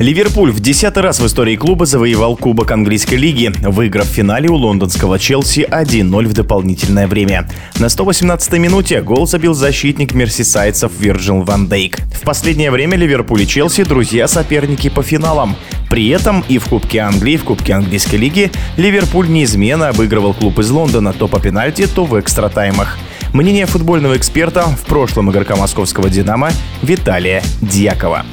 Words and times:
Ливерпуль 0.00 0.50
в 0.50 0.58
десятый 0.58 1.04
раз 1.04 1.20
в 1.20 1.26
истории 1.26 1.54
клуба 1.54 1.86
завоевал 1.86 2.36
Кубок 2.36 2.72
английской 2.72 3.14
лиги, 3.14 3.52
выиграв 3.62 4.08
в 4.08 4.12
финале 4.12 4.48
у 4.48 4.56
лондонского 4.56 5.20
Челси 5.20 5.68
1-0 5.70 6.26
в 6.26 6.32
дополнительное 6.32 7.06
время. 7.06 7.48
На 7.78 7.86
118-й 7.86 8.58
минуте 8.58 9.02
гол 9.02 9.28
забил 9.28 9.54
защитник 9.54 10.12
мерсисайдцев 10.12 10.90
Вирджил 10.98 11.42
Ван 11.42 11.68
Дейк. 11.68 12.00
В 12.12 12.22
последнее 12.22 12.72
время 12.72 12.96
Ливерпуль 12.96 13.42
и 13.42 13.46
Челси– 13.46 13.84
друзья-соперники 13.84 14.88
по 14.90 15.04
финалам. 15.04 15.54
При 15.88 16.08
этом 16.08 16.44
и 16.48 16.58
в 16.58 16.64
Кубке 16.64 16.98
Англии, 16.98 17.34
и 17.34 17.36
в 17.36 17.44
Кубке 17.44 17.74
английской 17.74 18.16
лиги 18.16 18.50
Ливерпуль 18.76 19.28
неизменно 19.28 19.90
обыгрывал 19.90 20.34
клуб 20.34 20.58
из 20.58 20.70
Лондона 20.70 21.12
то 21.12 21.28
по 21.28 21.38
пенальти, 21.38 21.86
то 21.86 22.04
в 22.04 22.18
экстра-таймах. 22.18 22.98
Мнение 23.32 23.66
футбольного 23.66 24.16
эксперта, 24.16 24.64
в 24.64 24.86
прошлом 24.86 25.30
игрока 25.30 25.54
московского 25.54 26.10
«Динамо» 26.10 26.50
Виталия 26.82 27.44
Дьякова. 27.60 28.24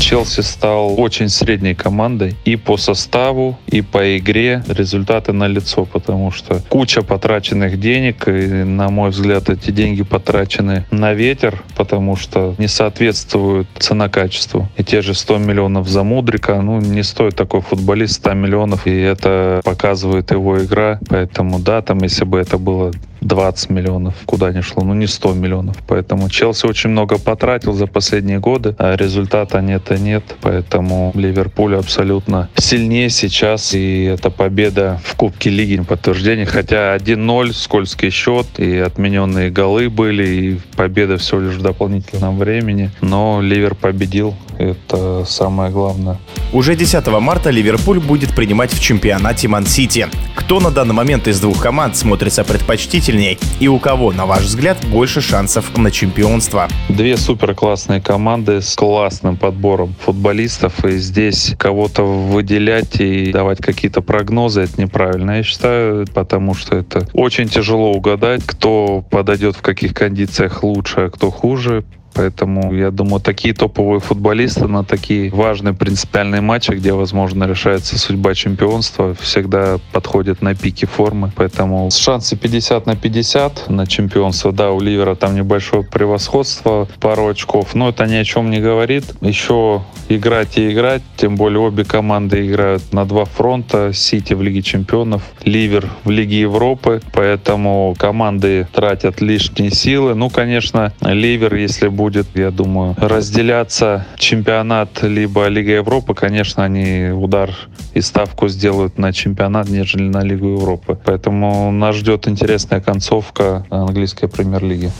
Челси 0.00 0.40
стал 0.40 0.98
очень 0.98 1.28
средней 1.28 1.74
командой 1.74 2.36
и 2.44 2.56
по 2.56 2.76
составу, 2.76 3.58
и 3.66 3.82
по 3.82 4.16
игре. 4.16 4.62
Результаты 4.68 5.32
на 5.32 5.46
лицо, 5.48 5.84
потому 5.84 6.30
что 6.30 6.62
куча 6.68 7.02
потраченных 7.02 7.78
денег, 7.78 8.26
и, 8.28 8.64
на 8.64 8.88
мой 8.88 9.10
взгляд, 9.10 9.50
эти 9.50 9.70
деньги 9.70 10.02
потрачены 10.02 10.86
на 10.90 11.12
ветер, 11.12 11.62
потому 11.76 12.16
что 12.16 12.54
не 12.58 12.68
соответствуют 12.68 13.68
цена-качеству. 13.78 14.68
И 14.76 14.84
те 14.84 15.02
же 15.02 15.14
100 15.14 15.38
миллионов 15.38 15.88
за 15.88 16.02
Мудрика, 16.02 16.60
ну, 16.62 16.80
не 16.80 17.02
стоит 17.02 17.36
такой 17.36 17.60
футболист 17.60 18.14
100 18.14 18.34
миллионов, 18.34 18.86
и 18.86 18.96
это 18.96 19.60
показывает 19.64 20.30
его 20.30 20.62
игра. 20.64 21.00
Поэтому, 21.08 21.58
да, 21.58 21.82
там, 21.82 21.98
если 21.98 22.24
бы 22.24 22.38
это 22.38 22.56
было 22.58 22.92
20 23.20 23.70
миллионов, 23.70 24.14
куда 24.26 24.52
ни 24.52 24.60
шло, 24.60 24.84
ну 24.84 24.94
не 24.94 25.06
100 25.06 25.34
миллионов. 25.34 25.76
Поэтому 25.86 26.28
Челси 26.28 26.66
очень 26.66 26.90
много 26.90 27.18
потратил 27.18 27.72
за 27.72 27.86
последние 27.86 28.38
годы, 28.38 28.74
а 28.78 28.96
результата 28.96 29.60
нет 29.60 29.90
и 29.90 30.00
нет. 30.00 30.24
Поэтому 30.42 31.12
Ливерпуль 31.14 31.76
абсолютно 31.76 32.48
сильнее 32.56 33.10
сейчас, 33.10 33.74
и 33.74 34.04
эта 34.04 34.30
победа 34.30 35.00
в 35.04 35.14
Кубке 35.14 35.50
Лиги 35.50 35.78
подтверждение. 35.82 36.46
Хотя 36.46 36.96
1-0, 36.96 37.52
скользкий 37.52 38.10
счет, 38.10 38.46
и 38.58 38.78
отмененные 38.78 39.50
голы 39.50 39.88
были, 39.88 40.26
и 40.28 40.60
победа 40.76 41.16
всего 41.18 41.40
лишь 41.40 41.54
в 41.54 41.62
дополнительном 41.62 42.38
времени. 42.38 42.90
Но 43.00 43.40
Ливер 43.42 43.74
победил, 43.74 44.34
это 44.58 45.24
самое 45.24 45.70
главное. 45.70 46.18
Уже 46.52 46.74
10 46.74 47.06
марта 47.20 47.50
Ливерпуль 47.50 48.00
будет 48.00 48.34
принимать 48.34 48.72
в 48.72 48.80
чемпионате 48.80 49.48
Ман-Сити. 49.48 50.08
Кто 50.34 50.60
на 50.60 50.70
данный 50.70 50.94
момент 50.94 51.28
из 51.28 51.40
двух 51.40 51.62
команд 51.62 51.96
смотрится 51.96 52.42
предпочтительней 52.42 53.38
и 53.60 53.68
у 53.68 53.78
кого, 53.78 54.12
на 54.12 54.26
ваш 54.26 54.42
взгляд, 54.42 54.78
больше 54.86 55.20
шансов 55.20 55.76
на 55.76 55.90
чемпионство? 55.90 56.68
Две 56.88 57.16
супер 57.16 57.54
классные 57.54 58.00
команды 58.00 58.62
с 58.62 58.74
классным 58.74 59.36
подбором 59.36 59.94
футболистов, 60.00 60.84
и 60.84 60.98
здесь 60.98 61.54
кого-то 61.58 62.02
выделять 62.02 63.00
и 63.00 63.30
давать 63.30 63.58
какие-то 63.58 64.00
прогнозы, 64.00 64.62
это 64.62 64.80
неправильно, 64.80 65.36
я 65.36 65.42
считаю, 65.42 66.06
потому 66.14 66.54
что 66.54 66.76
это 66.76 67.06
очень 67.12 67.48
тяжело 67.48 67.92
угадать, 67.92 68.42
кто 68.44 69.04
подойдет 69.10 69.56
в 69.56 69.62
каких 69.62 69.94
кондициях 69.94 70.62
лучше, 70.62 71.00
а 71.00 71.10
кто 71.10 71.30
хуже. 71.30 71.84
Поэтому, 72.14 72.74
я 72.74 72.90
думаю, 72.90 73.20
такие 73.20 73.54
топовые 73.54 74.00
футболисты 74.00 74.66
на 74.66 74.84
такие 74.84 75.30
важные 75.30 75.74
принципиальные 75.74 76.40
матчи, 76.40 76.72
где, 76.72 76.92
возможно, 76.92 77.44
решается 77.44 77.98
судьба 77.98 78.34
чемпионства, 78.34 79.14
всегда 79.14 79.78
подходят 79.92 80.42
на 80.42 80.54
пике 80.54 80.86
формы. 80.86 81.32
Поэтому 81.36 81.90
шансы 81.90 82.36
50 82.36 82.86
на 82.86 82.96
50 82.96 83.70
на 83.70 83.86
чемпионство. 83.86 84.52
Да, 84.52 84.70
у 84.70 84.80
Ливера 84.80 85.14
там 85.14 85.34
небольшое 85.34 85.84
превосходство, 85.84 86.88
пару 87.00 87.28
очков, 87.28 87.74
но 87.74 87.90
это 87.90 88.06
ни 88.06 88.14
о 88.14 88.24
чем 88.24 88.50
не 88.50 88.60
говорит. 88.60 89.04
Еще 89.20 89.82
играть 90.08 90.58
и 90.58 90.72
играть, 90.72 91.02
тем 91.16 91.36
более 91.36 91.60
обе 91.60 91.84
команды 91.84 92.46
играют 92.46 92.92
на 92.92 93.04
два 93.04 93.24
фронта. 93.24 93.92
Сити 93.92 94.34
в 94.34 94.42
Лиге 94.42 94.62
чемпионов, 94.62 95.22
Ливер 95.44 95.88
в 96.04 96.10
Лиге 96.10 96.40
Европы, 96.40 97.00
поэтому 97.12 97.94
команды 97.98 98.66
тратят 98.72 99.20
лишние 99.20 99.70
силы. 99.70 100.14
Ну, 100.14 100.30
конечно, 100.30 100.92
Ливер, 101.00 101.54
если 101.54 101.88
будет, 101.98 102.28
я 102.34 102.52
думаю, 102.52 102.94
разделяться 102.96 104.06
чемпионат 104.16 105.02
либо 105.02 105.48
Лига 105.48 105.72
Европы, 105.72 106.14
конечно, 106.14 106.64
они 106.64 107.10
удар 107.10 107.50
и 107.92 108.00
ставку 108.00 108.46
сделают 108.48 108.98
на 108.98 109.12
чемпионат, 109.12 109.68
нежели 109.68 110.04
на 110.04 110.22
Лигу 110.22 110.46
Европы. 110.46 110.96
Поэтому 111.04 111.72
нас 111.72 111.96
ждет 111.96 112.28
интересная 112.28 112.80
концовка 112.80 113.66
английской 113.70 114.28
премьер-лиги. 114.28 114.92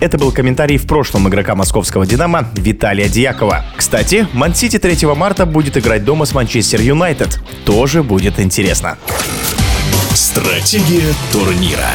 Это 0.00 0.16
был 0.16 0.30
комментарий 0.30 0.78
в 0.78 0.86
прошлом 0.86 1.28
игрока 1.28 1.56
московского 1.56 2.06
«Динамо» 2.06 2.48
Виталия 2.54 3.08
Дьякова. 3.08 3.64
Кстати, 3.76 4.28
Ман-Сити 4.32 4.78
3 4.78 5.06
марта 5.16 5.44
будет 5.46 5.76
играть 5.76 6.04
дома 6.04 6.24
с 6.24 6.34
Манчестер 6.34 6.80
Юнайтед. 6.80 7.40
Тоже 7.64 8.04
будет 8.04 8.38
интересно. 8.38 8.96
Стратегия 10.14 11.12
турнира. 11.32 11.90